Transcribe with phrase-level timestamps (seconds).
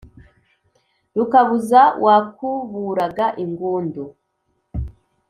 [1.15, 4.03] rukabuza wakuburaga ingundu